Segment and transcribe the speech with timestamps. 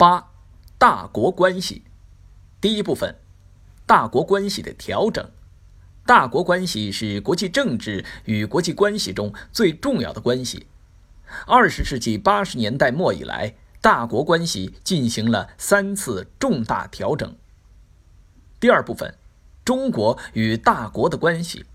[0.00, 0.30] 八、
[0.78, 1.82] 大国关系。
[2.58, 3.16] 第一部分，
[3.84, 5.30] 大国关系的调整。
[6.06, 10.66] 大国关系是国际政治与国际关系中最重要的关系。
[11.46, 17.36] 二十世纪八十年代末以来，大国关系进行了三次重大调整。
[18.58, 19.14] 第二部分，
[19.66, 21.66] 中国与大国的关系。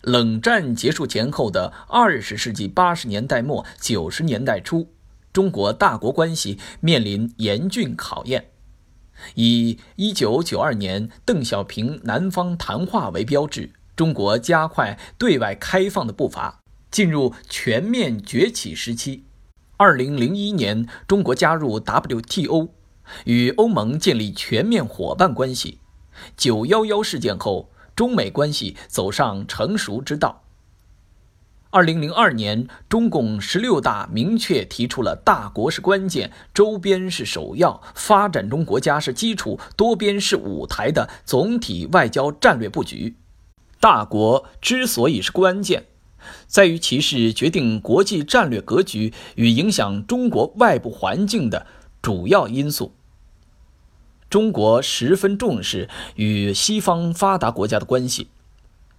[0.00, 4.88] 冷战结束前后的二十世纪八十年代末九十年代初，
[5.34, 8.52] 中国大国关系面临严峻考验。
[9.34, 19.24] 以一九九二年邓小平南方谈话为标志，中国加快对外开放的步伐，进入全面崛起时期。
[19.76, 22.68] 二零零一年，中国加入 WTO，
[23.24, 25.80] 与欧盟建立全面伙伴关系。
[26.36, 30.43] 九幺幺事件后，中美关系走上成熟之道。
[31.74, 43.16] 二零零二年，中共十六大明确提出了“大国是关键，周边是首要，发展中国家是基础，多边是舞台”的总体外交战略布局。
[43.80, 45.86] 大国之所以是关键，
[46.46, 51.66] 在于其是决定国际战略格局与影响中国外部环境的
[52.00, 52.92] 主要因素。
[54.30, 58.28] 中国十分重视与西方发达国家的关系。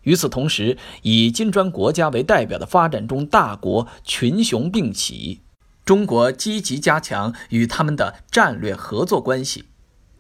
[0.06, 5.42] 与此同时，以金砖国家为代表的发展中大国群雄并起，
[5.84, 9.66] 中国积极加强与他们的战略合作关系，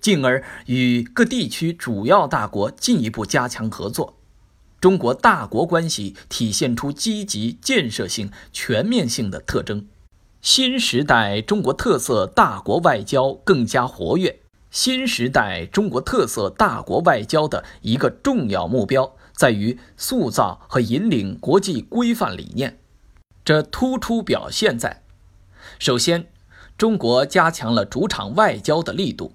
[0.01, 4.17] 进而与各地区主要大国进一步加强合作。
[4.81, 9.87] 中国大国关系体现出积极、建设性、全面性的特征。
[10.41, 14.41] 新时代中国特色大国外交更加活跃。
[14.69, 19.14] 新时代中国特色大国外交的一个重要目标。
[19.35, 22.79] 在于塑造和引领国际规范理念，
[23.43, 25.03] 这突出表现在：
[25.77, 26.27] 首先，
[26.77, 29.33] 中国加强了主场外交的力度，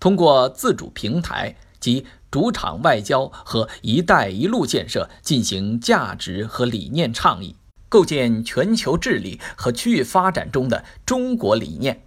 [0.00, 7.56] 通过自主平台及主场外交和“一带一路”建设进行价值和理念倡议，
[7.88, 12.02] 构建全球治理和区域发展中的中国理念，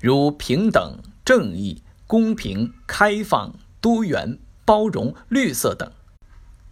[0.00, 5.90] 如平等、正义、公平、开放、多元、包容、绿色等。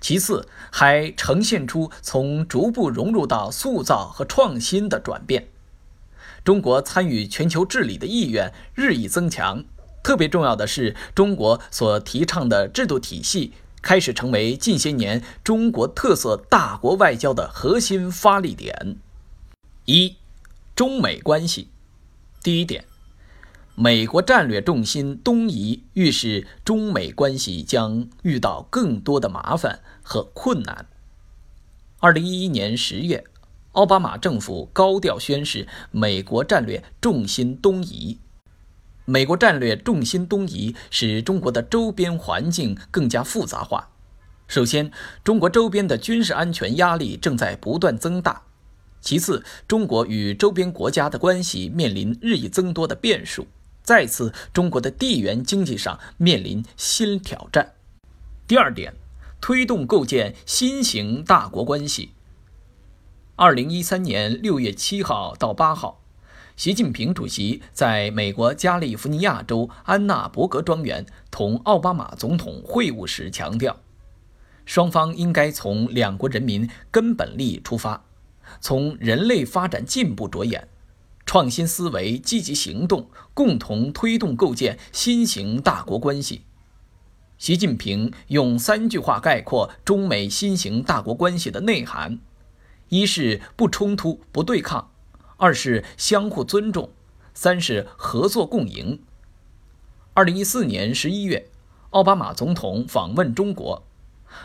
[0.03, 5.49] 其次，还呈现出从逐步融入到塑造和创新的转变。
[6.45, 9.65] 中国参与全球治理的意愿日益增强。
[10.03, 18.97] 特别重要的是，中国所提倡的制度体系开始成为近些年中国特色大国外交的核心发力点。
[19.85, 20.17] 一、
[20.75, 21.69] 中美关系。
[22.43, 22.92] 第一点。
[23.75, 30.87] 美国战略重心东移，预示中美关系将遇到更多的麻烦和困难。
[31.99, 33.25] 二零一一年十月，
[33.73, 38.19] 奥巴马政府高调宣示美国战略重心东移。
[39.07, 43.89] 美国战略重心东移使中国的周边环境更加复杂化。
[44.47, 44.93] 首先，
[45.25, 48.43] 中国周边的军事安全压力正在不断增大；
[49.01, 53.47] 其次，中国与周边国家的关系面临日益增多的变数。
[53.83, 57.75] 再次，中国的地缘经济上面临新挑战。
[58.47, 58.95] 第二点，
[59.41, 62.13] 推动构建新型大国关系。
[63.35, 66.01] 二零一三年六月七号到八号，
[66.55, 73.81] 习近平主席在美国加利福尼亚州安纳伯格庄园同奥巴马总统会晤时强调，
[74.65, 78.05] 双方应该从两国人民根本利益出发，
[78.61, 80.69] 从人类发展进步着眼。
[81.25, 86.43] 创新思维，积极行动，共同推动构建新型大国关系。
[87.39, 92.21] 习近平用三句话概括中美新型大国关系的内涵：
[92.89, 94.91] 一是不冲突、不对抗；
[95.39, 96.91] 二是相互尊重；
[97.35, 99.01] 三是合作共赢。
[100.15, 101.49] 二零一四年十一月，
[101.91, 103.83] 奥巴马总统访问中国；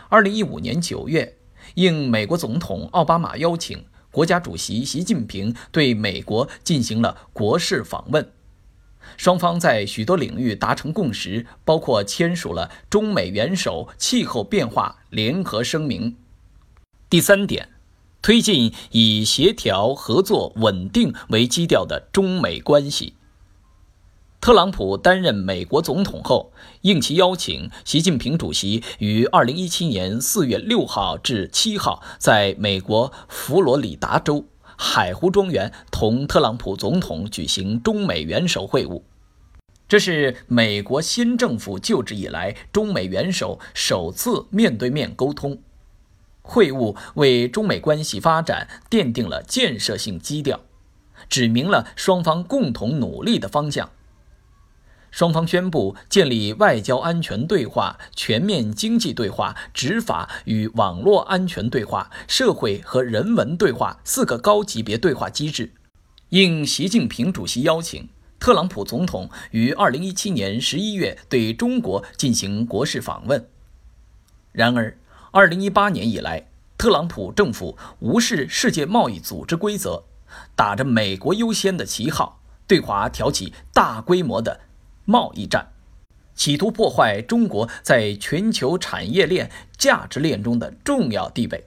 [0.10, 1.38] 二零一五年九月，
[1.76, 3.86] 应美国总统奥巴马邀请。
[4.12, 8.32] 国家主席习近平对美国进行了国事访问，
[9.16, 16.16] 双方在许多领域达成共识，包括签署了中美元首气候变化联合声明。
[17.10, 17.70] 第三点，
[18.22, 23.14] 推进以协调、合作、稳定为基调的中美关系。
[24.40, 34.46] 特朗普担任美国总统后，应其邀请，习近平主席于二零一七年四月六号至七号在美国佛罗里达州
[34.78, 39.02] 海湖庄园同特朗普总统举行中美元首会晤。
[39.90, 45.60] 这是美国新政府就职以来中美元首首次面对面沟通。
[46.42, 50.62] 会晤为中美关系发展奠定了建设性基调。
[51.28, 53.90] 指明了双方共同努力的方向。
[55.18, 65.74] 双方宣布建立外交安全对话、全面经济对话、执法与网络安全对话、社会和人文对话四个高级别对话机制。
[66.30, 68.08] 应习近平主席邀请，
[68.40, 73.44] 特朗普总统于2017年11月对中国进行国事访问。
[74.52, 74.96] 然而
[75.32, 76.48] ，2018年以来，
[76.78, 80.04] 特朗普政府无视世界贸易组织规则，
[80.56, 84.60] 打着“美国优先”的旗号，对华挑起大规模的。
[85.08, 85.70] 贸易战，
[86.36, 91.64] 企图破坏中国在全球产业链、价值链中的重要地位。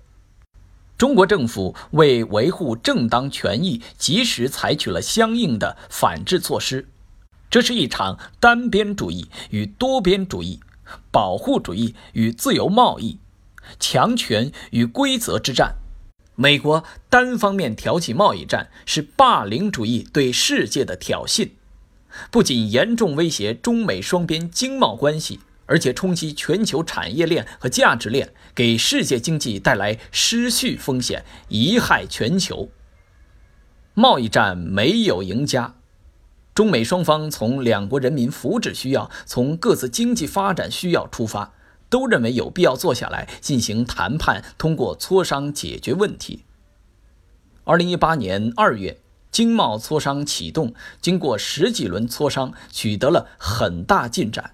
[0.99, 6.87] 中国政府为维护正当权益，及时采取了相应的反制措施。
[7.49, 10.61] 这是一场单边主义与多边主义、
[11.11, 13.19] 保护主义与自由贸易、
[13.79, 15.77] 强权与规则之战。
[16.37, 21.49] 美国单方面挑起贸易战，是霸凌主义对世界的挑衅。
[22.31, 32.71] 不仅严重威胁中美双边经贸关系，而且冲击全球产业链和价值链，给世界经济带来失序风险，贻害全球。
[33.95, 35.75] 贸易战没有赢家，
[36.55, 41.53] 中美双方从两国人民福祉需要、从各自经济发展需要出发，
[41.89, 46.45] 都认为有必要坐下来进行谈判，通过磋商解决问题。
[47.65, 49.01] 二零一八年二月。
[49.31, 54.53] 经贸磋商启动，经过十几轮磋商，取得了很大进展。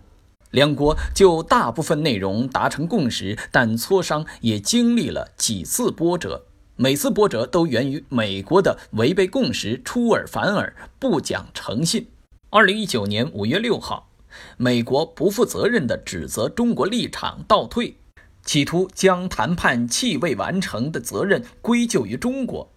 [0.51, 6.45] 两国就大部分内容达成共识，但磋商也经历了几次波折。
[6.77, 12.07] 每次波折都源于美国的违背共识、出尔反尔、不讲诚信。
[12.51, 14.11] 二零一九年五月六号，
[14.59, 17.97] 美国不负责任地指责中国立场倒退，
[18.45, 22.71] 企图将谈判气未完成的责任归咎于中国。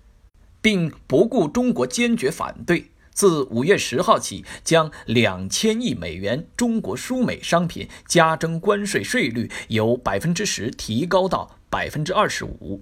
[0.61, 12.81] 并不顾中国坚决反对，自五月十号起，将两千亿美元中国输美商品加征关税税率由百分之十提高到百分之二十五，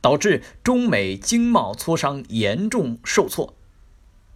[0.00, 3.54] 导致中美经贸磋商严重受挫。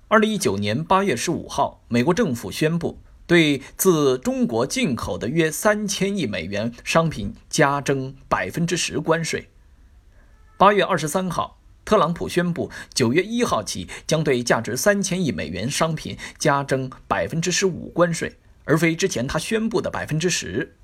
[0.08, 9.48] 二零一九年八月十五号，美国政府宣布对自中国进口的约三千亿美元商品加征百分之十关税。
[10.56, 11.59] 八月二十三号。
[11.90, 20.76] 特朗普宣布，九月一号起将对价值三千亿美元商品加征百分之十五关税，而非之前他宣布的百分之十。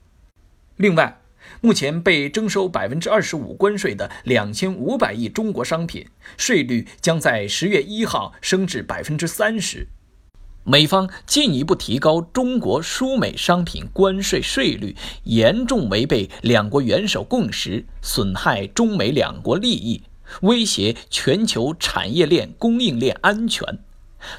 [0.75, 1.20] 另外，
[1.61, 6.05] 目前被征收百分之二十五关税的两千五百亿中国商品，
[6.37, 9.87] 税率将在十月一号升至百分之三十。
[10.64, 20.02] 美方进一步提高中国输美商品关税税率，严重违背两国元首共识，损害中美两国利益。
[20.43, 23.78] 威胁全球产业链供应链安全，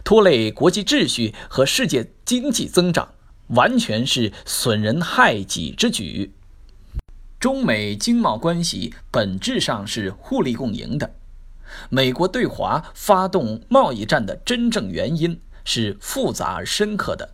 [0.03, 3.13] 拖累国际秩序和世界经济增长，
[3.47, 6.33] 完全是损人害己之举。
[7.39, 11.13] 中美经贸关系本质上是互利共赢的。
[11.89, 17.29] 美国对华发动贸易战的真正原因是复杂而深刻的。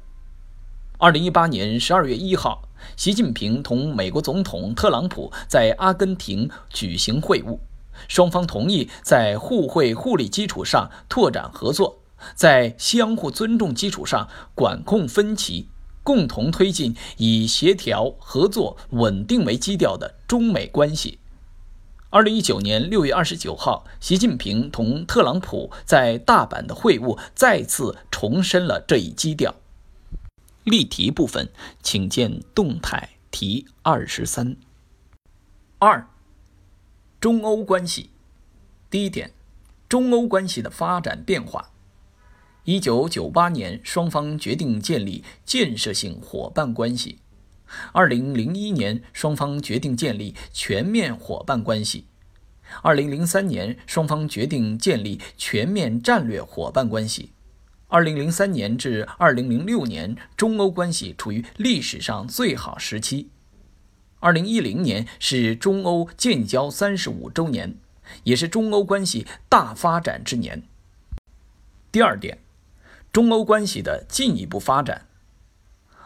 [0.98, 7.60] 二零一八年十二月一号，习近平同美国总统特朗普在阿根廷举行会晤。
[8.08, 12.00] 双方同意在互惠互利基础上拓展合作，
[12.36, 15.68] 在相互尊重基础上管控分歧，
[16.04, 21.20] 共同推进以协调、合作、稳定为基调的中美关系。
[22.10, 29.56] 二零一九年六月二十九号，习近平同特朗普在大阪的会晤再次重申了这一基调。
[30.64, 31.50] 例题部分，
[31.82, 34.56] 请见动态题二十三。
[35.80, 36.13] 二。
[37.24, 38.10] 中欧关系，
[38.90, 39.32] 第一点，
[39.88, 41.72] 中欧关系的发展变化。
[42.66, 47.20] 一九九八年，双方决定建立建设性伙伴关系；
[47.94, 52.08] 二零零一年，双方决定建立全面伙伴关系；
[52.82, 57.30] 二零零三年，双方决定建立全面战略伙伴关系；
[57.88, 63.30] 二零零三年至二零零六年，中欧关系处于历史上最好时期。
[64.24, 67.76] 二零一零年是中欧建交三十五周年，
[68.24, 70.64] 也是中欧关系大发展之年。
[71.92, 72.38] 第二点，
[73.12, 75.08] 中欧关系的进一步发展。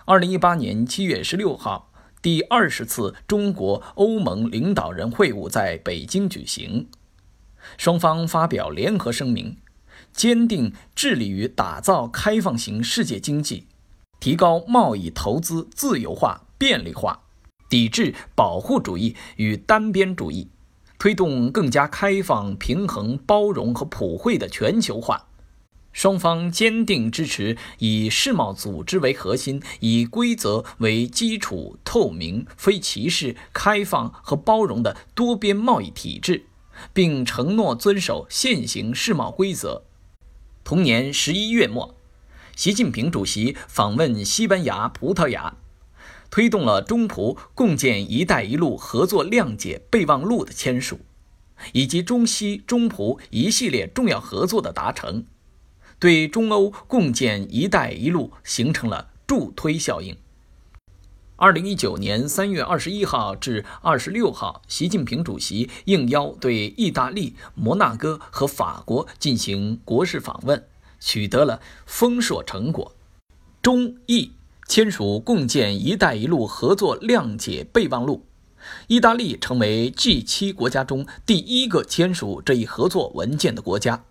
[0.05, 6.87] 二零一八年七月十六号，第二十次中国欧盟领导人会晤在北京举行，
[7.77, 9.57] 双方发表联合声明，
[10.11, 13.67] 坚定致力于打造开放型世界经济，
[14.19, 17.25] 提高贸易投资自由化便利化。
[17.69, 20.49] 抵制保护主义与单边主义，
[20.97, 25.27] 推动更加开放、平衡、包容和普惠的全球化，
[25.91, 36.45] 双方坚定支持以世贸组织为核心、以规则为基础、透明、非歧视、开放和包容的多边贸易体制，
[36.93, 39.83] 并承诺遵守现行世贸规则。
[40.63, 41.95] 同年十一月末，
[42.55, 45.55] 习近平主席访问西班牙、葡萄牙，
[46.37, 50.99] 推动了中葡共建“一带一路”合作谅解备忘录的签署，
[51.73, 55.25] 以及中西、中葡一系列重要合作的达成。
[55.97, 60.15] 对中欧共建“一带一路”形成了助推效应。
[61.37, 70.63] 二零一九年三月二十一号至二十六号，习近平主席应邀对意大利、摩纳哥和法国进行国事访问，
[70.99, 72.93] 取得了丰硕成果。
[73.63, 74.33] 中意
[74.67, 78.25] 签署共建“一带一路”合作谅解备忘录，
[78.87, 84.03] 意大利成为 G 七国家中第一个签署这一合作文件的国家。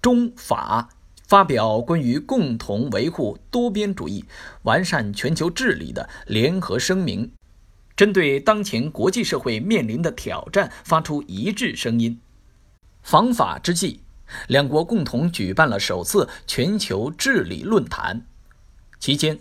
[0.00, 0.90] 中法。
[1.26, 4.26] 发表关于共同维护多边主义、
[4.64, 7.32] 完善全球治理的联合声明，
[7.96, 12.20] 针对当前国际社会面临的挑战发出一致声音。
[13.02, 14.00] 访法之际，
[14.48, 18.26] 两国共同举办了首次全球治理论坛。
[19.00, 19.38] 期间，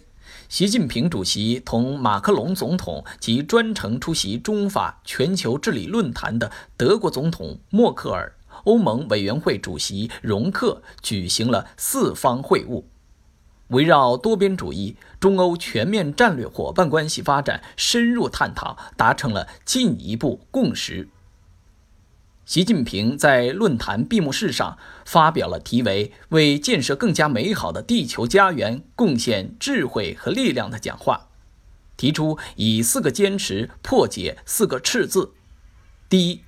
[0.49, 8.35] 习近平主席同马克龙总统及专程出席中法全球治理论坛的德国总统默克尔。
[8.65, 12.83] 欧盟委员会主席容克举行了四方会晤，
[13.69, 21.09] 围绕多边主义、中欧全面战略伙伴关系发展深入探讨，达成了进一步共识。
[22.45, 31.29] 习近平在论坛闭幕式上发表了题为“为建设更加美好的地球家园贡献智慧和力量”的讲话，
[31.95, 35.31] 提出以四个坚持破解四个赤字：
[36.09, 36.41] 第一。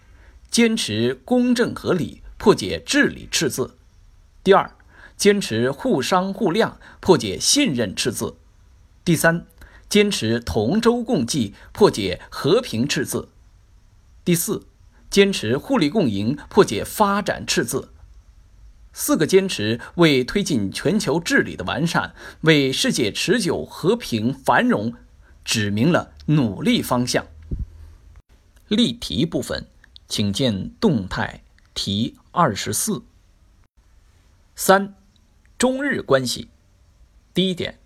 [0.52, 3.72] 坚持公正合理，破解治理赤字；
[4.42, 4.72] 第二，
[5.18, 8.36] 坚持互商互谅，破解信任赤字；
[9.04, 9.46] 第三，
[9.90, 13.28] 坚持同舟共济，破解和平赤字；
[14.24, 14.66] 第四，
[15.15, 17.93] 坚持互利共赢，破解发展赤字。
[18.91, 24.93] 四个坚持为推进全球治理的完善，为世界持久和平繁荣
[25.45, 27.25] 指明了努力方向。
[28.67, 29.65] 例题部分。
[30.10, 31.41] 请见动态
[31.74, 33.01] 题二十四。
[34.53, 34.95] 三，
[35.57, 36.50] 中日关系。
[37.34, 37.79] 第一点，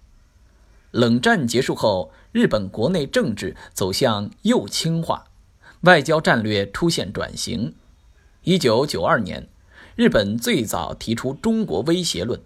[0.90, 5.29] 冷战结束后，日本国内政治走向右倾化，
[5.82, 7.74] 外交战略出现转型。
[8.44, 9.48] 一九九二年，
[9.96, 12.42] 日本最早提出中国威胁论。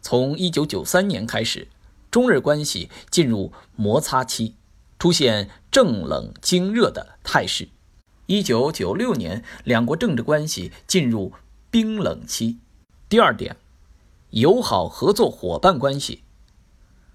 [0.00, 1.68] 从一九九三年开始，
[2.10, 4.56] 中日关系进入摩擦期，
[4.98, 7.68] 出现正冷经热的态势。
[8.26, 11.32] 一九九六年，两国政治关系进入
[11.70, 12.58] 冰冷期。
[13.08, 13.56] 第二点，
[14.30, 16.22] 友好合作伙伴关系。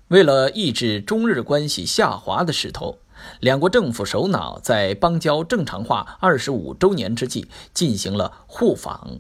[0.07, 3.00] 为了抑制中日关系下滑的势头，
[3.39, 9.19] 两国政府首脑在邦交正常化二十五周年之际进行了互访。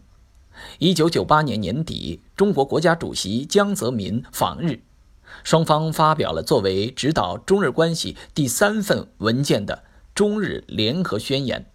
[0.79, 4.81] 一九九八年年底，中国国家主席江泽民访日，
[5.43, 9.83] 双方发表了作为指导中日关系第三份文件的
[10.15, 11.67] 中日联合宣言。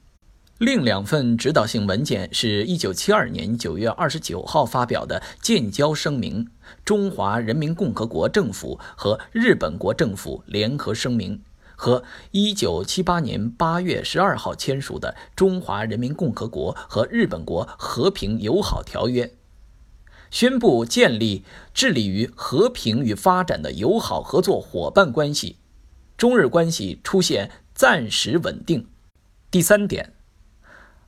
[0.59, 6.49] 另两份指导性文件是一九七二年九月二十九号发表的建交声明——
[6.85, 11.41] 中华人民共和国政府和日本国政府联合声明，
[11.83, 19.35] 和一九七八年八月十二号签署的中华人民共和国和日本国和平友好条约，
[20.31, 25.57] 宣布建立致力于和平与发展的友好合作伙伴关系，
[26.17, 28.87] 中日关系出现暂时稳定。
[29.51, 30.13] 第三点。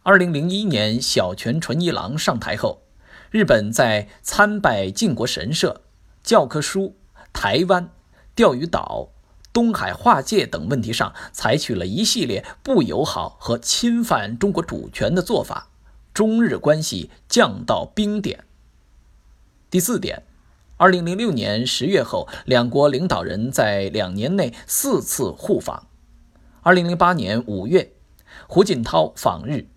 [0.03, 2.83] 二零零一年，小泉纯一郎上台后，
[3.31, 5.83] 日本在参拜靖国神社、
[6.25, 6.97] 教科书、
[7.33, 7.91] 台湾、
[8.35, 9.11] 钓鱼岛、
[9.55, 15.69] 东海划界等问题上，采取了一系列不友好和侵犯中国主权的做法，
[16.13, 18.45] 中日关系降到冰点。
[19.71, 20.25] 第四点，
[20.77, 25.87] 二零零六年十月后，两国领导人在两年内四次互访。
[26.63, 27.93] 二零零八年五月，
[28.49, 29.69] 胡锦涛访日。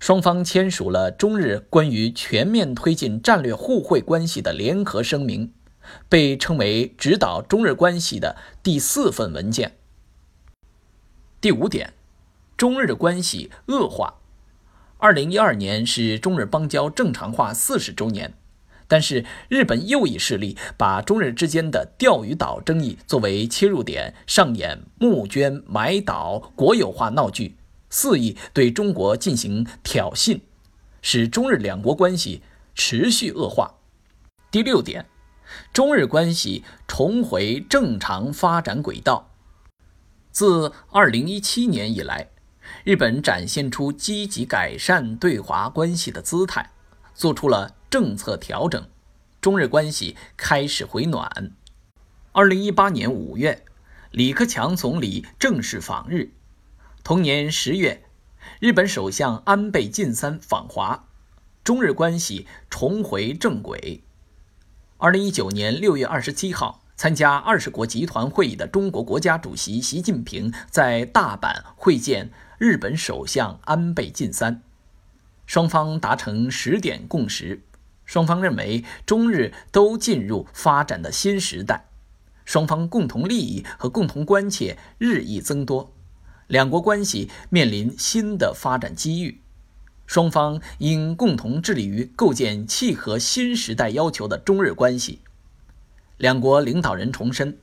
[0.00, 5.52] 双方签署了中日关于全面推进战略互惠关系的联合声明，
[6.08, 9.76] 被称为指导中日关系的第四份文件。
[11.40, 11.92] 第五点，
[12.56, 14.20] 中日关系恶化。
[14.98, 18.32] 二零一二年是中日邦交正常化四十周年，
[18.88, 27.56] 但是日本右翼势力把中日之间的钓鱼岛争议作为切入点，上演募捐买岛国有化闹剧。
[27.90, 30.40] 肆意对中国进行挑衅，
[31.00, 32.42] 使中日两国关系
[32.74, 33.76] 持续恶化。
[34.50, 35.06] 第六点，
[35.72, 39.30] 中日关系重回正常发展轨道。
[40.30, 42.30] 自2017年以来，
[42.84, 46.72] 日本展现出积极改善对华关系的姿态，
[47.14, 48.88] 做出了政策调整，
[49.40, 51.52] 中日关系开始回暖。
[52.32, 53.64] 2018年5月，
[54.10, 56.32] 李克强总理正式访日。
[57.02, 58.04] 同年10月，
[58.60, 61.08] 日本首相安倍晋三访华，
[61.62, 64.03] 中日关系重回正轨。
[64.98, 66.80] 2019年6月27号。
[66.96, 74.62] 参加二十国集团会议的中国国家主席习近平在大阪会见日本首相安倍晋三，
[75.44, 77.62] 双方达成十点共识。
[78.04, 81.86] 双方认为中日都进入发展的新时代，
[82.44, 85.92] 双方共同利益和共同关切日益增多，
[86.46, 89.40] 两国关系面临新的发展机遇。
[90.06, 95.20] 双方应共同致力于构建契合新时代要求的中日关系。
[96.18, 97.58] 两国领导人重申，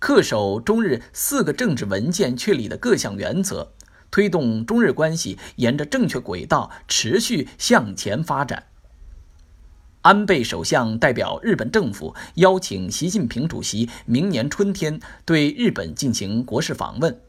[0.00, 3.72] 恪守中日四个政治文件确立的各项原则，
[4.10, 8.64] 推动中日关系沿着正确轨道持续向前发展。
[10.02, 17.20] 安倍首相代表日本政府邀请习近平主席明年春天对日本进行国事访问，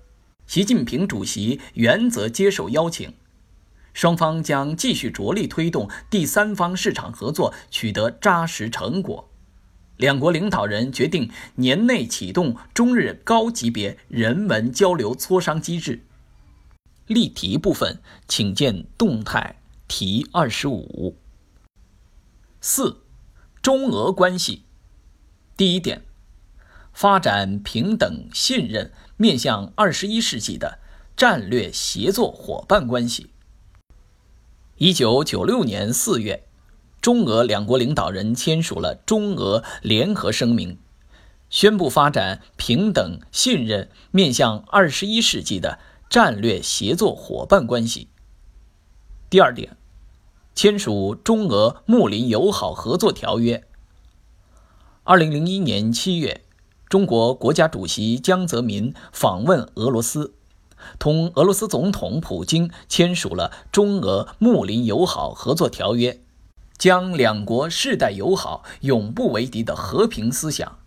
[0.46, 3.12] 习近平主席原则接受邀请，
[3.98, 9.28] 双方将继续着力推动第三方市场合作取得扎实成果。
[9.96, 16.06] 两国领导人决定年内启动中日高级别人文交流磋商机制。
[17.08, 21.18] 例题部分，请见动态题二十五。
[22.62, 23.02] 四、
[23.64, 24.62] 中俄关系。
[25.56, 26.04] 第一点，
[26.94, 30.78] 发展平等、信任、面向二十一世纪的
[31.16, 33.32] 战略协作伙伴关系。
[34.80, 36.44] 一九九六年四月。
[37.02, 40.78] 中俄两国领导人签署了中俄联合声明，
[41.50, 48.10] 宣布发展平等、信任、面向二十一世纪的战略协作伙伴关系。
[49.30, 49.78] 第二点，
[50.54, 53.64] 签署中俄睦邻友好合作条约。
[55.04, 56.44] 二零零一年七月，
[56.90, 60.34] 中国国家主席江泽民访问俄罗斯，
[61.00, 66.20] 同俄罗斯总统普京签署了中俄睦邻友好合作条约。
[66.78, 70.78] 将两国世代友好、永不为敌的和平思想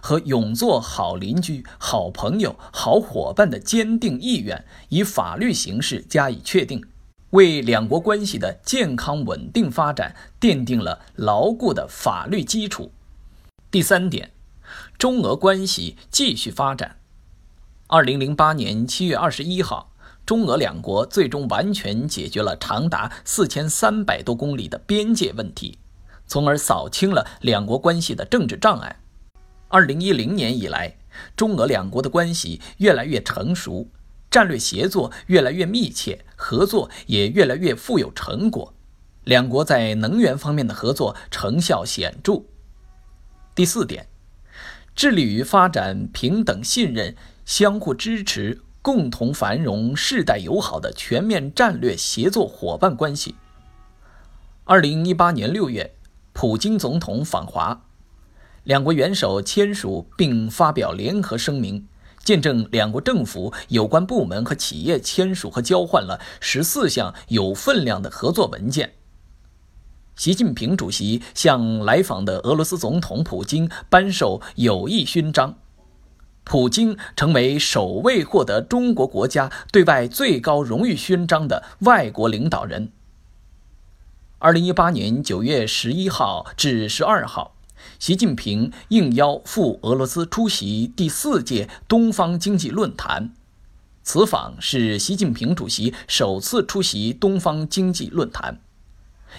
[0.00, 6.82] 和永做好邻居、好朋友、好伙伴的坚定意愿，以法律形式加以确定，
[7.30, 12.90] 为两国关系的健康稳定发展奠定了牢固的法律基础。
[13.70, 14.30] 第三点，
[14.96, 16.96] 中俄关系继续发展。
[17.86, 19.90] 二零零八年七月二十一号。
[20.24, 25.76] 中俄两国最终完全解决了长达四千三百多公里的边界问题，
[26.26, 29.00] 从而扫清了两国关系的政治障碍。
[29.68, 30.96] 二零一零年以来，
[31.36, 33.86] 中俄两国的关系越来越成熟，
[34.30, 38.72] 战略协作越来越密切，合作也越来越富有成果。
[39.24, 42.44] 两国在能源方面的合作成效显著。
[43.54, 44.06] 第四点，
[44.96, 47.14] 致力于发展平等、信任、
[47.44, 48.60] 相互支持。
[48.84, 53.34] 共同繁荣、世代友好的全面战略协作伙伴关系。
[54.64, 55.94] 二零一八年六月，
[56.34, 57.86] 普京总统访华，
[58.62, 61.88] 两国元首签署并发表联合声明，
[62.22, 68.92] 见证两国政府有关部门和企业签署和交换了十四项有分量的合作文件。
[70.14, 75.56] 习近平主席向来访的俄罗斯总统普京颁授友谊勋章。
[76.44, 82.92] 普京成为首位获得中国国家对外最高荣誉勋章的外国领导人。
[84.38, 87.56] 二零一八年九月十一号至十二号，
[87.98, 93.32] 习近平应邀赴俄罗斯出席第四届东方经济论坛。
[94.02, 98.60] 此访是习近平主席首次出席东方经济论坛，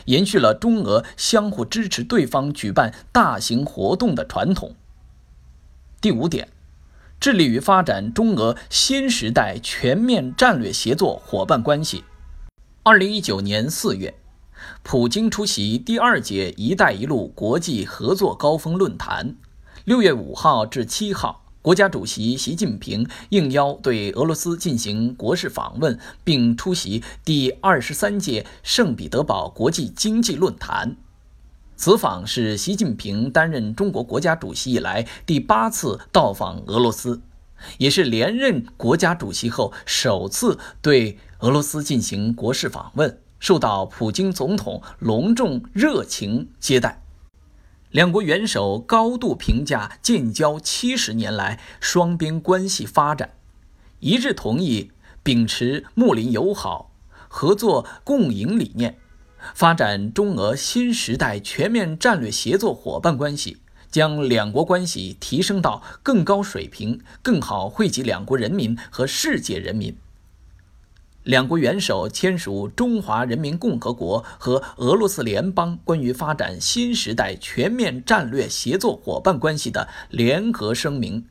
[0.05, 4.73] 延续了中俄相互支持对方举办大型活动的传统。
[6.01, 6.54] 第五点。
[7.19, 12.03] 致力于发展中俄新时代全面战略协作伙伴关系。
[12.83, 14.13] 二零一九年四月，
[14.83, 19.35] 普京出席第二届“一带一路”国际合作高峰论坛。
[19.85, 30.95] 六月五号至七号，国家主席习近平应邀对俄罗斯进行国事访问，并出席第二十三届圣彼得堡国际经济论坛。
[31.77, 37.21] 此访是习近平担任中国国家主席以来第八次到访俄罗斯，
[37.77, 47.01] 也是连任国家主席后首次对俄罗斯进行国事访问，受到普京总统隆重热情接待。
[47.91, 53.31] 两国元首高度评价建交七十年来双边关系发展，
[53.99, 54.91] 一致同意
[55.23, 56.91] 秉持睦邻友好、
[57.27, 58.97] 合作共赢理念，
[59.53, 63.57] 发展中俄新时代全面战略协作伙伴关系，
[63.91, 69.95] 将两国关系提升到更高水平，更好惠及两国人民和世界人民。
[71.23, 81.21] 两国元首签署《中华人民共和国和俄罗斯联邦关于发展新时代全面战略协作伙伴关系的联合声明》，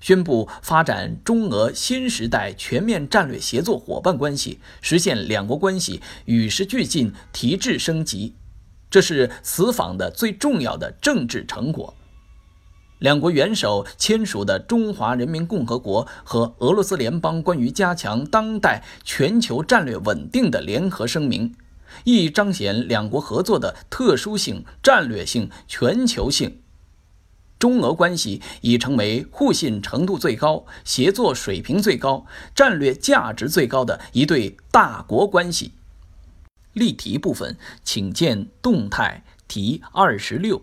[0.00, 8.34] 宣布发展中俄新时代全面战略协作伙伴关系，实现两国关系与时俱进、提质升级。
[8.90, 11.94] 这是此访的最重要的政治成果。
[13.00, 21.50] 两国元首签署的《中华人民共和国和俄罗斯联邦关于加强当代全球战略稳定的联合声明》，
[22.04, 26.62] 亦彰显两国合作的特殊性、战略性、全球性。
[27.58, 35.72] 中俄关系已成为互信程度最高、协作水平最高、战略价值最高的一对大国关系。
[36.72, 40.62] 例题部分，请见动态题二十六。